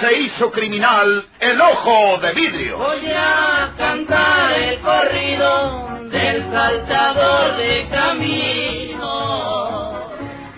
[0.00, 2.78] se hizo criminal el ojo de vidrio.
[2.78, 9.10] Voy a cantar el corrido del saltador de camino.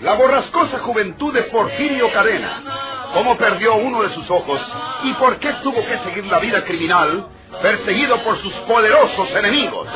[0.01, 3.09] La borrascosa juventud de Porfirio Cadena.
[3.13, 4.61] Cómo perdió uno de sus ojos
[5.03, 7.27] y por qué tuvo que seguir la vida criminal
[7.61, 9.87] perseguido por sus poderosos enemigos.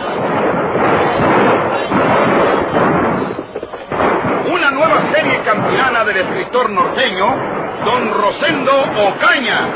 [4.52, 8.71] Una nueva serie campirana del escritor norteño, Don Rosendo
[9.07, 9.67] Ocaña.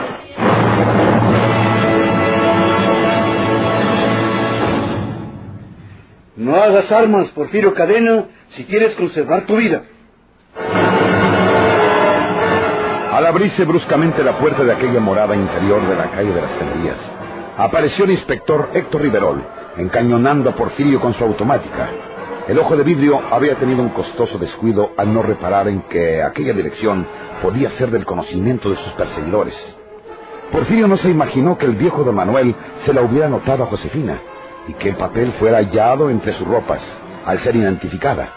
[6.35, 9.83] No hagas armas, Porfirio Cadena, si quieres conservar tu vida.
[13.11, 16.97] Al abrirse bruscamente la puerta de aquella morada interior de la calle de las Tenerías,
[17.57, 19.43] apareció el inspector Héctor Riverol,
[19.77, 21.89] encañonando a Porfirio con su automática.
[22.47, 26.53] El ojo de vidrio había tenido un costoso descuido al no reparar en que aquella
[26.53, 27.05] dirección
[27.41, 29.55] podía ser del conocimiento de sus perseguidores.
[30.51, 34.19] Porfirio no se imaginó que el viejo don Manuel se la hubiera notado a Josefina
[34.67, 36.81] y que el papel fuera hallado entre sus ropas
[37.25, 38.29] al ser identificada.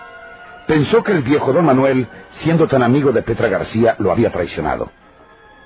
[0.67, 2.07] Pensó que el viejo don Manuel,
[2.43, 4.91] siendo tan amigo de Petra García, lo había traicionado.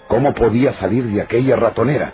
[0.07, 2.13] ¿Cómo podía salir de aquella ratonera?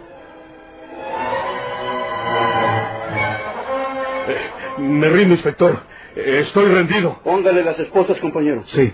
[4.78, 5.93] Me rindo, inspector.
[6.16, 7.20] Eh, Estoy rendido.
[7.22, 8.62] Póngale las esposas, compañero.
[8.66, 8.92] Sí.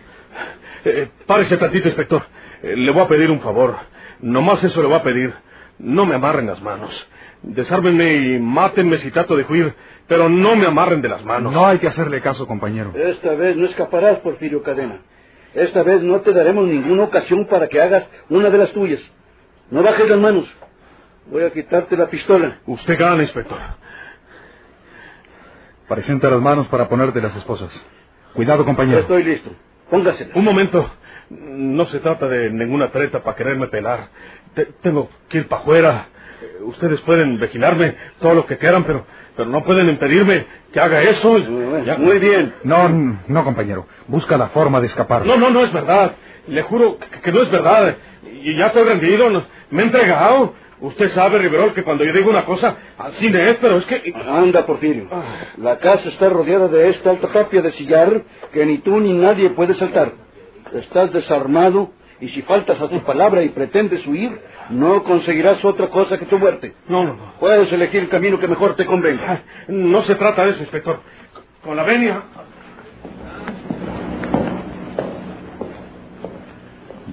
[0.84, 2.22] Eh, párese tantito, inspector.
[2.62, 3.76] Eh, le voy a pedir un favor.
[4.20, 5.34] Nomás eso le voy a pedir.
[5.78, 7.06] No me amarren las manos.
[7.42, 9.74] Desármenme y mátenme si trato de huir,
[10.06, 11.52] pero no me amarren de las manos.
[11.52, 12.92] No hay que hacerle caso, compañero.
[12.94, 14.98] Esta vez no escaparás, Porfirio Cadena.
[15.54, 19.00] Esta vez no te daremos ninguna ocasión para que hagas una de las tuyas.
[19.70, 20.54] No bajes las manos.
[21.30, 22.58] Voy a quitarte la pistola.
[22.66, 23.58] Usted gana, inspector.
[25.90, 27.70] Presenta las manos para ponerte las esposas.
[28.34, 29.00] Cuidado, compañero.
[29.00, 29.50] Estoy listo.
[29.90, 30.30] Póngasela.
[30.36, 30.88] Un momento.
[31.30, 34.08] No se trata de ninguna treta para quererme pelar.
[34.54, 36.06] Te- tengo que ir para afuera.
[36.64, 39.04] Ustedes pueden vigilarme todo lo que quieran, pero,
[39.36, 41.38] pero no pueden impedirme que haga eso.
[41.84, 42.54] Ya- Muy bien.
[42.62, 42.88] No,
[43.26, 43.88] no, compañero.
[44.06, 45.26] Busca la forma de escapar.
[45.26, 46.14] No, no, no es verdad.
[46.46, 47.96] Le juro que, que no es verdad.
[48.32, 49.28] Y ya estoy rendido.
[49.28, 50.54] no- me he entregado.
[50.80, 54.14] Usted sabe, Riverol, que cuando yo digo una cosa, así es, pero es que...
[54.26, 55.08] Anda, Porfirio.
[55.58, 59.50] La casa está rodeada de esta alta tapia de sillar que ni tú ni nadie
[59.50, 60.12] puede saltar.
[60.72, 66.18] Estás desarmado y si faltas a tu palabra y pretendes huir, no conseguirás otra cosa
[66.18, 66.74] que tu muerte.
[66.88, 67.32] No, no, no.
[67.40, 69.42] Puedes elegir el camino que mejor te convenga.
[69.68, 71.00] No se trata de eso, inspector.
[71.62, 72.22] Con la venia.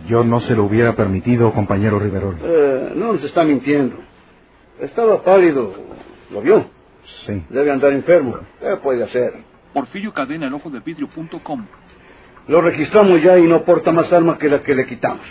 [0.07, 2.37] Yo no se lo hubiera permitido, compañero Riverol.
[2.41, 3.97] Eh, no nos está mintiendo.
[4.79, 5.73] Estaba pálido.
[6.31, 6.65] ¿Lo vio?
[7.25, 7.43] Sí.
[7.49, 8.39] Debe andar enfermo.
[8.59, 9.33] ¿Qué puede hacer?
[9.73, 11.65] Porfirio Cadena, el ojo de vidrio.com.
[12.47, 15.25] Lo registramos ya y no porta más arma que la que le quitamos.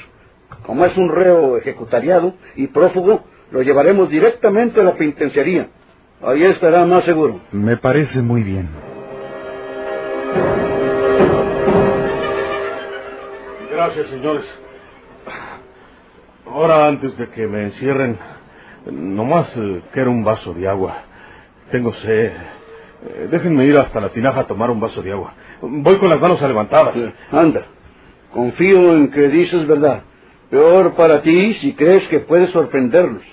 [0.65, 5.69] Como es un reo ejecutariado y prófugo, lo llevaremos directamente a la penitenciaría.
[6.23, 7.41] Ahí estará más seguro.
[7.53, 8.69] Me parece muy bien.
[13.71, 14.45] Gracias, señores.
[16.57, 18.19] Ahora, antes de que me encierren,
[18.91, 21.03] nomás eh, quiero un vaso de agua.
[21.71, 22.33] Tengo sed.
[22.33, 25.35] Eh, déjenme ir hasta la tinaja a tomar un vaso de agua.
[25.61, 26.97] Voy con las manos levantadas.
[27.31, 27.67] Anda.
[28.33, 30.05] Confío en que dices verdad.
[30.49, 33.25] Peor para ti si crees que puedes sorprenderlos.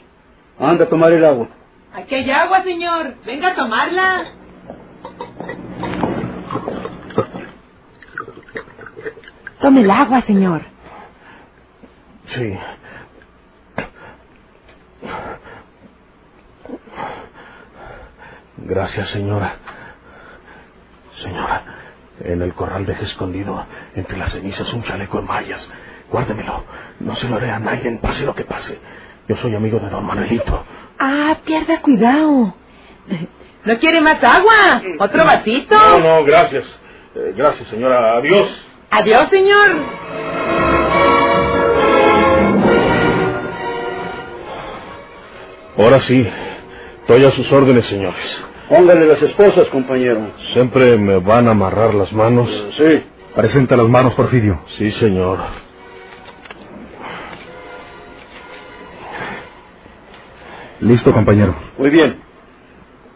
[0.59, 1.47] Anda a tomar el agua.
[1.93, 3.13] Aquí hay agua, señor.
[3.25, 4.23] Venga a tomarla.
[9.61, 10.61] Tome el agua, señor.
[12.25, 12.53] Sí.
[18.73, 19.57] Gracias, señora.
[21.21, 21.61] Señora,
[22.21, 23.63] en el corral dejé escondido
[23.93, 25.69] entre las cenizas un chaleco de mallas.
[26.09, 26.63] Guárdemelo.
[26.99, 28.79] No se lo haré a nadie, pase lo que pase.
[29.27, 30.65] Yo soy amigo de don Manuelito.
[30.97, 32.55] Ah, pierda cuidado.
[33.63, 34.81] ¿No quiere más agua?
[34.97, 35.75] ¿Otro vasito?
[35.75, 36.65] No, no, gracias.
[37.13, 38.17] Eh, gracias, señora.
[38.17, 38.67] Adiós.
[38.89, 39.69] Adiós, señor.
[45.77, 46.27] Ahora sí.
[47.01, 48.43] Estoy a sus órdenes, señores.
[48.69, 50.31] Póngale las esposas, compañero.
[50.53, 52.49] ¿Siempre me van a amarrar las manos?
[52.77, 53.03] Sí.
[53.35, 54.61] Presenta las manos, Porfirio.
[54.77, 55.39] Sí, señor.
[60.79, 61.55] Listo, compañero.
[61.77, 62.17] Muy bien.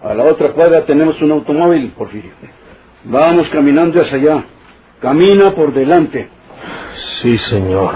[0.04, 2.32] A la otra cuadra tenemos un automóvil, Porfirio.
[3.04, 4.46] Vamos caminando hacia allá.
[5.02, 6.30] Camina por delante.
[7.22, 7.94] Sí, señor.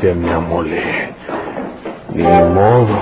[0.00, 1.14] Que me amolé.
[2.12, 2.96] Ni modo.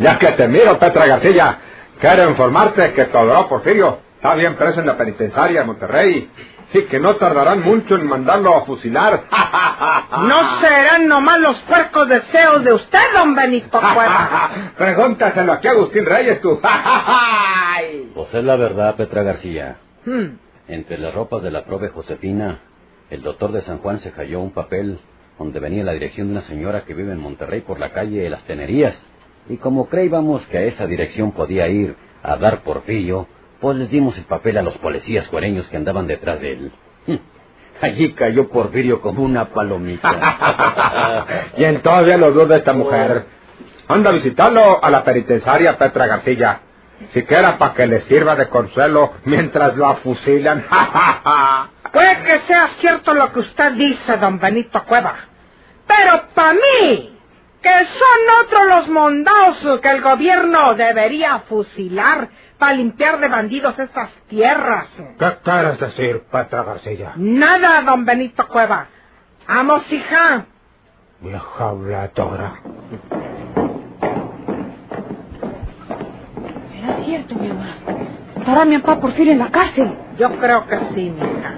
[0.00, 1.58] Ya que te miro, Petra García,
[2.00, 6.30] quiero informarte que Todoro Porfirio está bien preso en la penitenciaria de Monterrey
[6.72, 9.24] y que no tardarán mucho en mandarlo a fusilar.
[10.10, 14.72] No serán nomás los puercos deseos de usted, don Benito Cueva.
[14.76, 16.60] Pregúntaselo aquí a Agustín Reyes, tú.
[18.14, 19.76] Pues es la verdad, Petra García.
[20.04, 20.36] Hmm.
[20.66, 22.58] Entre las ropas de la prove Josefina,
[23.08, 24.98] el doctor de San Juan se halló un papel
[25.38, 28.30] donde venía la dirección de una señora que vive en Monterrey por la calle de
[28.30, 29.00] las Tenerías.
[29.50, 33.26] Y como creíamos que a esa dirección podía ir a dar Porfirio,
[33.60, 36.72] pues les dimos el papel a los policías cuareños que andaban detrás de él.
[37.80, 41.26] Allí cayó Porfirio como una palomita.
[41.56, 43.24] y todavía lo duda esta mujer.
[43.88, 46.60] Anda a visitarlo a la penitenciaria Petra García.
[47.08, 50.64] Siquiera para que le sirva de consuelo mientras lo afusilan.
[51.92, 55.16] Puede que sea cierto lo que usted dice, don Benito Cueva.
[55.88, 57.19] Pero para mí,
[57.62, 62.28] que son otros los mondados que el gobierno debería fusilar
[62.58, 64.88] para limpiar de bandidos estas tierras.
[65.18, 67.12] ¿Qué quieres decir, Petra García?
[67.16, 68.86] Nada, don Benito Cueva.
[69.46, 70.46] Amos, hija.
[71.20, 72.52] Vieja habladora.
[76.72, 77.76] ¿Será cierto, mi mamá?
[78.36, 79.92] ¿Estará mi papá Porfirio en la cárcel?
[80.18, 81.54] Yo creo que sí, mija.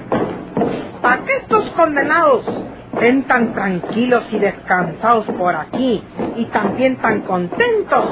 [1.00, 2.44] ¿Para qué estos condenados
[2.92, 6.02] estén tan tranquilos y descansados por aquí
[6.36, 8.06] y también tan contentos?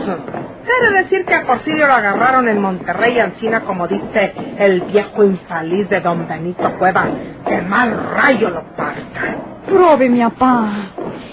[0.65, 5.89] Quiere decir que a Porfirio lo agarraron en Monterrey, Ancina, como dice el viejo infeliz
[5.89, 7.07] de don Benito Cueva.
[7.47, 9.37] Que mal rayo lo parta.
[9.67, 10.71] Probe, mi papá.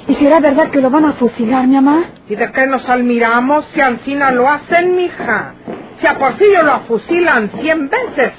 [0.08, 2.06] ¿Y será verdad que lo van a fusilar, mi mamá?
[2.30, 5.54] ¿Y de qué nos admiramos si Ancina lo hacen, mija?
[6.00, 8.34] Si a Porfirio lo fusilan cien veces,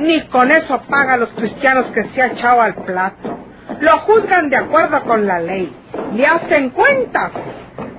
[0.00, 3.45] ni con eso paga a los cristianos que se ha echado al plato.
[3.80, 5.74] Lo juzgan de acuerdo con la ley.
[6.14, 7.32] Le hacen cuentas.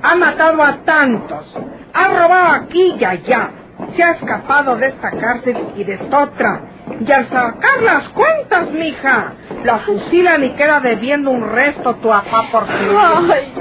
[0.03, 1.45] Ha matado a tantos.
[1.93, 3.51] Ha robado aquí y allá.
[3.95, 6.61] Se ha escapado de esta cárcel y de esta otra.
[6.99, 9.33] Y al sacar las cuentas, mija,
[9.63, 13.53] la fusilan y queda debiendo un resto tu papá por Ay,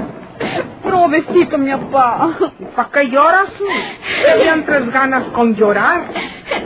[0.83, 2.29] provecito, mi papá.
[2.59, 3.51] ¿Y para qué lloras?
[4.25, 6.05] Tenían tres ganas con llorar.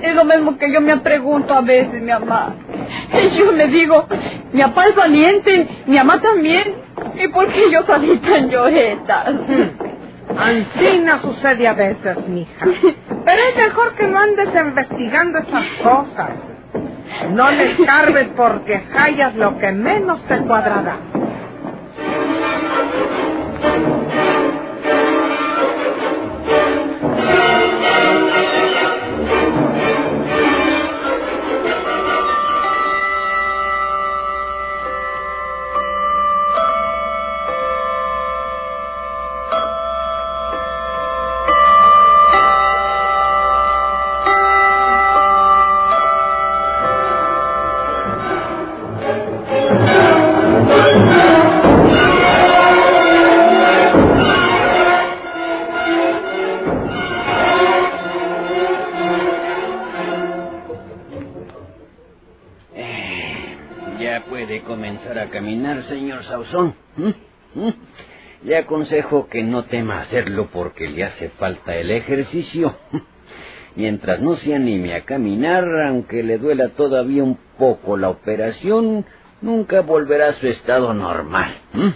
[0.01, 2.55] Es lo mismo que yo me pregunto a veces, mi mamá.
[3.37, 4.05] Yo me digo,
[4.51, 6.75] mi papá es valiente, mi mamá también.
[7.15, 9.25] ¿Y por qué yo salí tan lloreta?
[10.37, 12.65] Ancina sucede a veces, mija.
[13.25, 16.29] Pero es mejor que no andes investigando esas cosas.
[17.31, 20.97] No le escarbes porque hallas lo que menos te cuadrará.
[64.01, 66.73] Ya puede comenzar a caminar, señor Sauzón.
[66.97, 67.09] ¿Mm?
[67.53, 67.73] ¿Mm?
[68.43, 72.75] Le aconsejo que no tema hacerlo porque le hace falta el ejercicio.
[73.75, 79.05] Mientras no se anime a caminar, aunque le duela todavía un poco la operación,
[79.39, 81.53] nunca volverá a su estado normal.
[81.73, 81.89] ¿Mm?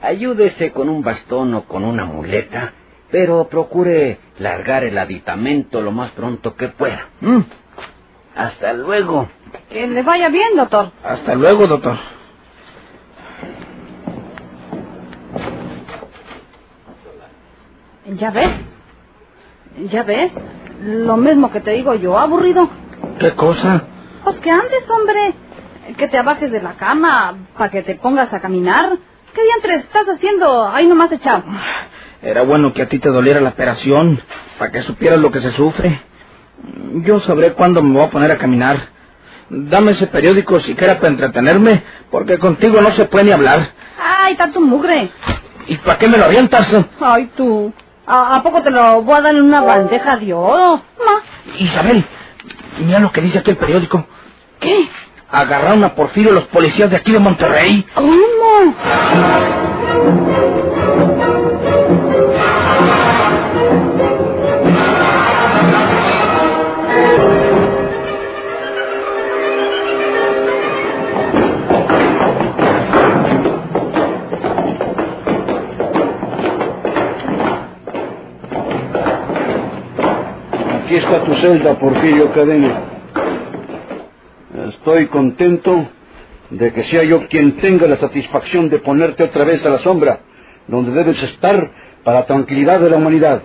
[0.00, 2.72] Ayúdese con un bastón o con una muleta,
[3.10, 7.10] pero procure largar el aditamento lo más pronto que pueda.
[8.34, 9.28] Hasta luego.
[9.70, 10.90] Que le vaya bien, doctor.
[11.04, 11.96] Hasta luego, doctor.
[18.06, 18.50] ¿Ya ves?
[19.90, 20.32] ¿Ya ves?
[20.82, 22.68] Lo mismo que te digo yo, aburrido.
[23.18, 23.82] ¿Qué cosa?
[24.24, 25.34] Pues que andes, hombre.
[25.96, 28.98] Que te abajes de la cama para que te pongas a caminar.
[29.34, 31.44] ¿Qué diantres estás haciendo ahí nomás echado?
[32.22, 34.20] Era bueno que a ti te doliera la operación,
[34.58, 36.00] para que supieras lo que se sufre.
[37.04, 38.99] Yo sabré cuándo me voy a poner a caminar.
[39.50, 43.68] Dame ese periódico siquiera para entretenerme, porque contigo no se puede ni hablar.
[44.00, 45.10] Ay, tanto mugre.
[45.66, 46.68] ¿Y para qué me lo avientas?
[47.00, 47.72] Ay, tú.
[48.06, 50.82] ¿A, a poco te lo voy a dar en una bandeja de oro?
[50.98, 51.22] Ma.
[51.58, 52.04] Isabel,
[52.84, 54.06] mira lo que dice aquí el periódico.
[54.60, 54.88] ¿Qué?
[55.30, 57.86] Agarraron a Porfirio los policías de aquí de Monterrey.
[57.94, 58.74] ¿Cómo?
[81.10, 82.82] Aquí está tu celda, Porfirio Cadena.
[84.68, 85.88] Estoy contento
[86.50, 90.20] de que sea yo quien tenga la satisfacción de ponerte otra vez a la sombra,
[90.68, 91.72] donde debes estar
[92.04, 93.42] para tranquilidad de la humanidad.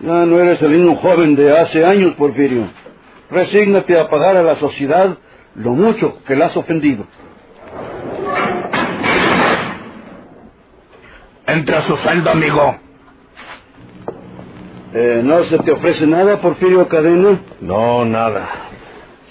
[0.00, 2.68] Ya no eres el mismo joven de hace años, Porfirio.
[3.30, 5.18] Resígnate a pagar a la sociedad
[5.54, 7.06] lo mucho que la has ofendido.
[11.46, 12.87] Entra a su celda, amigo.
[15.00, 17.40] Eh, ¿No se te ofrece nada, Porfirio Cadena?
[17.60, 18.48] No, nada.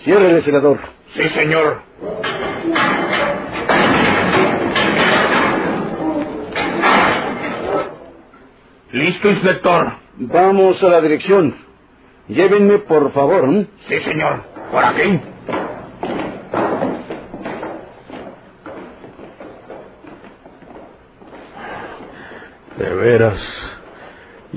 [0.01, 0.79] Ciérrele, senador.
[1.13, 1.81] Sí, señor.
[8.93, 9.91] Listo, inspector.
[10.15, 11.53] Vamos a la dirección.
[12.29, 13.53] Llévenme, por favor.
[13.53, 13.67] ¿eh?
[13.89, 14.43] Sí, señor.
[14.71, 15.19] Por aquí.
[22.77, 23.76] De veras,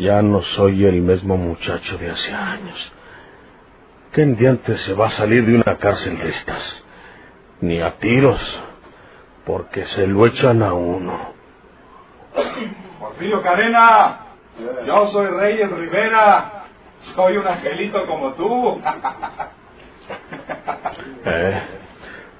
[0.00, 2.92] ya no soy el mismo muchacho de hace años.
[4.12, 6.84] ¿Qué diante se va a salir de una cárcel de estas?
[7.60, 8.60] Ni a tiros,
[9.44, 11.34] porque se lo echan a uno.
[12.98, 14.20] Porfirio Cadena,
[14.86, 16.64] yo soy Reyes Rivera,
[17.14, 18.80] soy un angelito como tú.
[21.24, 21.62] ¿Eh?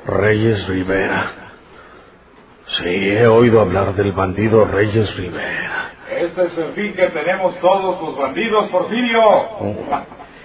[0.07, 1.23] Reyes Rivera.
[2.67, 5.70] Sí, he oído hablar del bandido Reyes Rivera.
[6.21, 9.23] Este es el fin que tenemos todos los bandidos, Porfirio.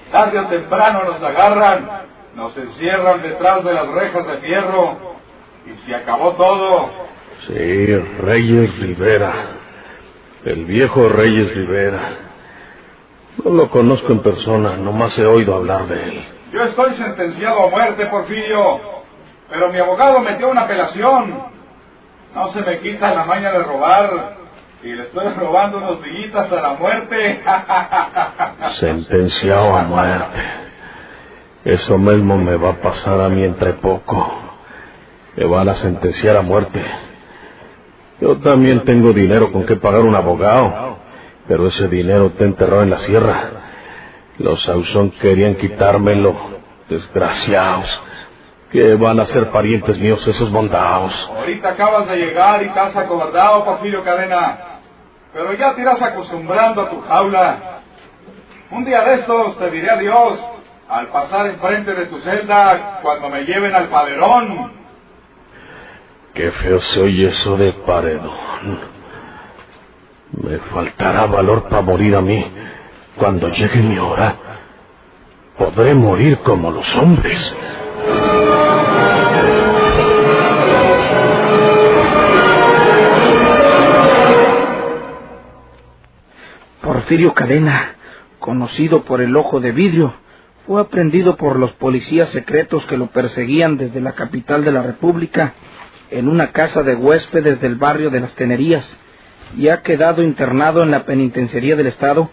[0.10, 1.90] Tarde o temprano nos agarran,
[2.34, 4.98] nos encierran detrás de las rejas de fierro
[5.66, 6.92] y se acabó todo.
[7.48, 9.34] Sí, Reyes Rivera.
[10.46, 12.20] El viejo Reyes Rivera.
[13.44, 16.26] No lo conozco en persona, nomás he oído hablar de él.
[16.54, 18.80] Yo estoy sentenciado a muerte, Porfirio,
[19.50, 21.38] pero mi abogado metió una apelación.
[22.34, 24.45] No se me quita la maña de robar
[24.86, 27.42] y le estoy robando unos dillitos hasta la muerte.
[28.76, 30.40] Sentenciado a muerte.
[31.64, 34.32] Eso mismo me va a pasar a mí entre poco.
[35.36, 36.86] Me van a sentenciar a muerte.
[38.22, 41.00] Yo también tengo dinero con que pagar un abogado,
[41.48, 43.50] pero ese dinero está enterrado en la sierra.
[44.38, 46.36] Los Sauzón querían quitármelo,
[46.88, 48.04] desgraciados.
[48.72, 51.32] Que van a ser parientes míos esos bondados.
[51.36, 54.75] Ahorita acabas de llegar y estás acobardado, Porfirio Cadena.
[55.36, 57.82] Pero ya te irás acostumbrando a tu jaula.
[58.72, 60.40] Un día de estos te diré adiós
[60.88, 64.72] al pasar enfrente de tu celda cuando me lleven al paredón.
[66.34, 68.80] Qué feo se oye eso de paredón.
[70.42, 72.54] Me faltará valor para morir a mí.
[73.18, 74.36] Cuando llegue mi hora,
[75.58, 77.56] podré morir como los hombres.
[87.06, 87.98] Porfirio Cadena,
[88.40, 90.16] conocido por el ojo de vidrio,
[90.66, 95.54] fue aprendido por los policías secretos que lo perseguían desde la capital de la República
[96.10, 98.98] en una casa de huéspedes del barrio de las Tenerías
[99.56, 102.32] y ha quedado internado en la penitenciaría del Estado.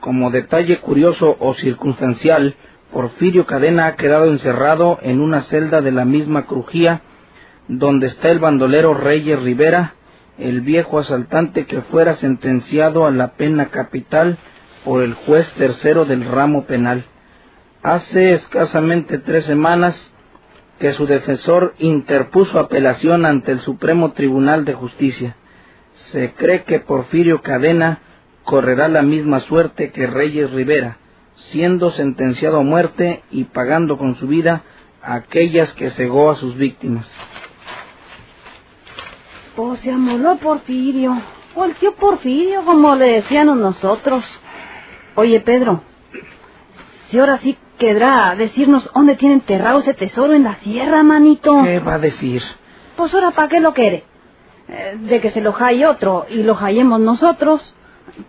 [0.00, 2.54] Como detalle curioso o circunstancial,
[2.92, 7.00] Porfirio Cadena ha quedado encerrado en una celda de la misma crujía
[7.68, 9.94] donde está el bandolero Reyes Rivera,
[10.38, 14.38] el viejo asaltante que fuera sentenciado a la pena capital
[14.84, 17.04] por el juez tercero del ramo penal.
[17.82, 20.12] Hace escasamente tres semanas
[20.78, 25.36] que su defensor interpuso apelación ante el Supremo Tribunal de Justicia.
[26.10, 28.00] Se cree que Porfirio Cadena
[28.42, 30.96] correrá la misma suerte que Reyes Rivera,
[31.50, 34.62] siendo sentenciado a muerte y pagando con su vida
[35.02, 37.08] aquellas que cegó a sus víctimas.
[39.56, 41.20] Pues se amoló Porfirio,
[41.54, 44.24] o el tío Porfirio, como le decíamos nosotros.
[45.14, 45.82] Oye, Pedro,
[47.10, 51.62] si ahora sí querrá decirnos dónde tiene enterrado ese tesoro en la sierra, manito.
[51.62, 52.42] ¿Qué va a decir?
[52.96, 54.04] Pues ahora, ¿para qué lo quiere?
[54.68, 57.74] Eh, de que se lo jaye otro y lo hallemos nosotros.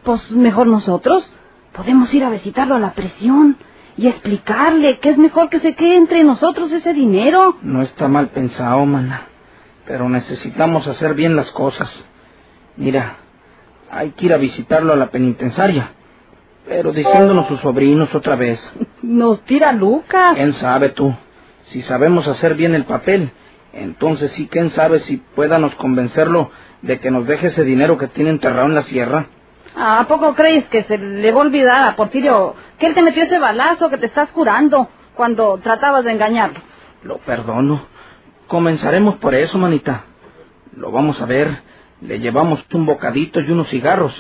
[0.03, 1.31] Pues mejor nosotros.
[1.73, 3.57] Podemos ir a visitarlo a la prisión
[3.95, 7.55] y explicarle que es mejor que se quede entre nosotros ese dinero.
[7.61, 9.27] No está mal pensado, mana.
[9.85, 12.05] Pero necesitamos hacer bien las cosas.
[12.77, 13.17] Mira,
[13.91, 15.91] hay que ir a visitarlo a la penitenciaria.
[16.67, 18.59] Pero diciéndonos sus sobrinos otra vez.
[19.01, 20.35] Nos tira Lucas.
[20.35, 21.13] ¿Quién sabe tú?
[21.63, 23.31] Si sabemos hacer bien el papel,
[23.73, 28.29] entonces sí, ¿quién sabe si puédanos convencerlo de que nos deje ese dinero que tiene
[28.29, 29.27] enterrado en la sierra?
[29.75, 33.23] ¿A poco crees que se le va a olvidar a Porfirio que él te metió
[33.23, 36.59] ese balazo que te estás curando cuando tratabas de engañarlo?
[37.03, 37.87] Lo perdono.
[38.47, 40.05] Comenzaremos por eso, manita.
[40.75, 41.61] Lo vamos a ver.
[42.01, 44.13] Le llevamos un bocadito y unos cigarros.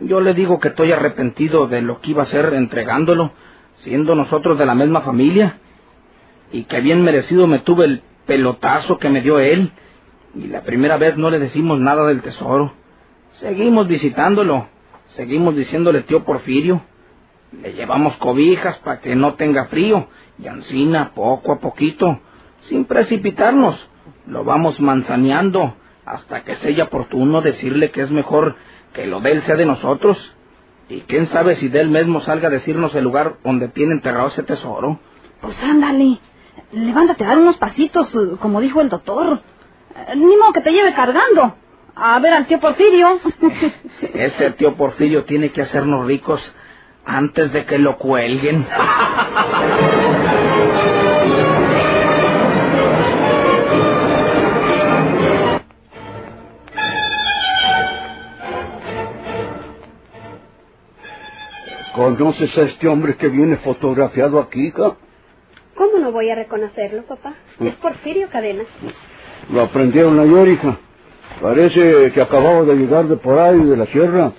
[0.00, 3.32] Yo le digo que estoy arrepentido de lo que iba a hacer entregándolo,
[3.78, 5.58] siendo nosotros de la misma familia,
[6.52, 9.72] y que bien merecido me tuve el pelotazo que me dio él,
[10.34, 12.72] y la primera vez no le decimos nada del tesoro.
[13.34, 14.66] Seguimos visitándolo,
[15.10, 16.82] seguimos diciéndole tío Porfirio,
[17.62, 22.20] le llevamos cobijas para que no tenga frío, y ansina poco a poquito,
[22.68, 23.88] sin precipitarnos,
[24.26, 25.74] lo vamos manzaneando
[26.06, 28.56] hasta que sea oportuno decirle que es mejor
[28.92, 30.32] que lo de él sea de nosotros.
[30.88, 34.28] Y quién sabe si de él mismo salga a decirnos el lugar donde tiene enterrado
[34.28, 35.00] ese tesoro.
[35.40, 36.18] Pues ándale,
[36.72, 38.08] levántate a dar unos pasitos,
[38.40, 39.40] como dijo el doctor.
[39.96, 41.56] Eh, Ni modo que te lleve cargando.
[41.96, 43.18] A ver al tío Porfirio.
[44.14, 46.54] Ese tío Porfirio tiene que hacernos ricos
[47.06, 48.66] antes de que lo cuelguen.
[61.94, 64.96] ¿Conoces a este hombre que viene fotografiado aquí, hija?
[65.76, 67.34] ¿Cómo no voy a reconocerlo, papá?
[67.60, 68.64] Es Porfirio Cadena.
[69.48, 70.76] Lo aprendieron ayer, hija.
[71.40, 74.32] Parece que acababa de llegar de por ahí, de la sierra,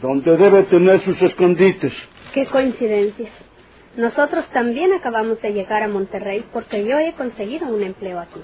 [0.00, 1.92] donde debe tener sus escondites.
[2.34, 3.32] Qué coincidencias.
[3.96, 8.40] Nosotros también acabamos de llegar a Monterrey porque yo he conseguido un empleo aquí.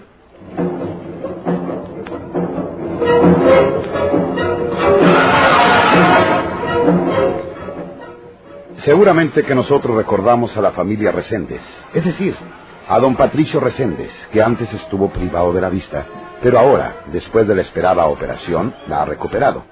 [8.87, 11.61] Seguramente que nosotros recordamos a la familia Reséndez,
[11.93, 12.37] es decir,
[12.87, 16.07] a don Patricio Reséndez, que antes estuvo privado de la vista,
[16.41, 19.65] pero ahora, después de la esperada operación, la ha recuperado.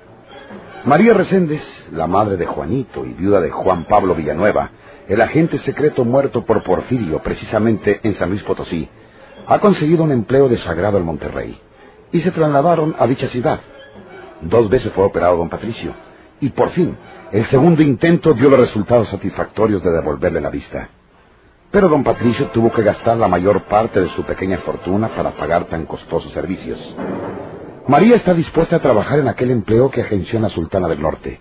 [0.85, 4.72] María Reséndez, la madre de Juanito y viuda de Juan Pablo Villanueva,
[5.07, 8.88] el agente secreto muerto por Porfirio precisamente en San Luis Potosí,
[9.46, 11.57] ha conseguido un empleo de sagrado en Monterrey
[12.11, 13.61] y se trasladaron a dicha ciudad.
[14.40, 15.94] Dos veces fue operado don Patricio
[16.40, 16.96] y por fin
[17.35, 20.88] el segundo intento dio los resultados satisfactorios de devolverle la vista.
[21.68, 25.64] Pero don Patricio tuvo que gastar la mayor parte de su pequeña fortuna para pagar
[25.64, 26.79] tan costosos servicios.
[27.88, 31.40] María está dispuesta a trabajar en aquel empleo que agenció la Sultana del Norte.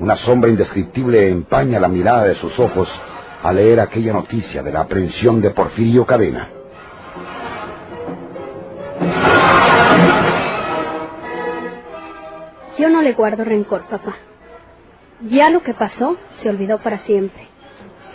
[0.00, 2.88] Una sombra indescriptible empaña la mirada de sus ojos
[3.42, 6.48] al leer aquella noticia de la aprehensión de Porfirio Cadena.
[12.78, 14.14] Yo no le guardo rencor, papá.
[15.22, 17.48] Ya lo que pasó se olvidó para siempre.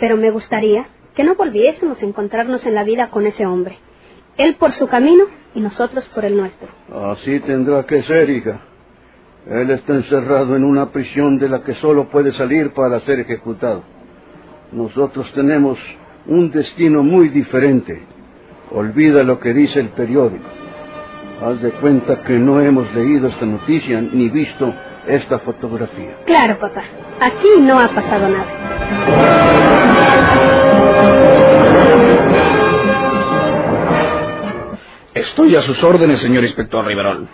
[0.00, 3.78] Pero me gustaría que no volviésemos a encontrarnos en la vida con ese hombre.
[4.38, 6.68] Él por su camino y nosotros por el nuestro.
[7.10, 8.60] Así tendrá que ser, hija.
[9.46, 13.82] Él está encerrado en una prisión de la que solo puede salir para ser ejecutado.
[14.70, 15.78] Nosotros tenemos
[16.26, 18.02] un destino muy diferente.
[18.70, 20.48] Olvida lo que dice el periódico.
[21.42, 24.72] Haz de cuenta que no hemos leído esta noticia ni visto
[25.06, 26.18] esta fotografía.
[26.26, 26.82] Claro, papá.
[27.20, 28.46] Aquí no ha pasado nada.
[35.14, 37.28] Estoy a sus órdenes, señor inspector Riverol.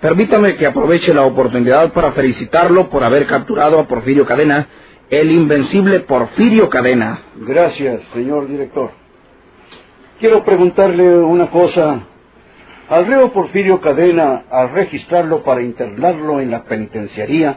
[0.00, 4.66] Permítame que aproveche la oportunidad para felicitarlo por haber capturado a Porfirio Cadena,
[5.08, 7.22] el invencible Porfirio Cadena.
[7.36, 8.90] Gracias, señor director.
[10.18, 12.00] Quiero preguntarle una cosa.
[12.92, 17.56] Al reo Porfirio Cadena, al registrarlo para internarlo en la penitenciaría,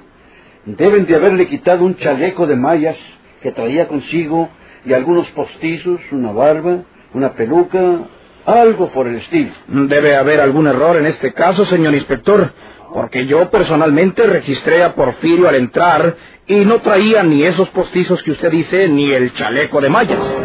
[0.63, 2.97] deben de haberle quitado un chaleco de mallas
[3.41, 4.47] que traía consigo
[4.85, 8.07] y algunos postizos, una barba, una peluca,
[8.45, 9.51] algo por el estilo.
[9.67, 12.53] Debe haber algún error en este caso, señor inspector,
[12.93, 16.15] porque yo personalmente registré a Porfirio al entrar
[16.47, 20.44] y no traía ni esos postizos que usted dice ni el chaleco de mallas.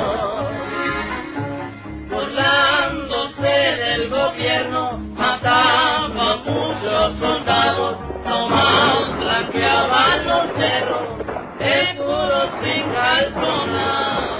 [4.31, 11.17] gobierno mataba muchos soldados, nomás blanqueaban los cerros
[11.59, 14.30] de puros sin calzonar.